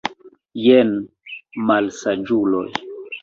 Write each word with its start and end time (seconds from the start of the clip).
Jen, 0.61 0.93
malsaĝuloj! 1.71 2.57